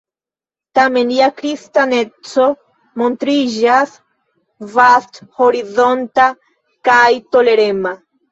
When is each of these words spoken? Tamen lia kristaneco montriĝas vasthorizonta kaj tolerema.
Tamen 0.77 1.09
lia 1.11 1.25
kristaneco 1.41 2.47
montriĝas 3.01 3.93
vasthorizonta 4.77 6.27
kaj 6.89 7.07
tolerema. 7.37 7.93